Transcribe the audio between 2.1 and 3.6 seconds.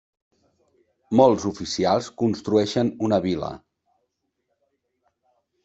construeixen una vil·la.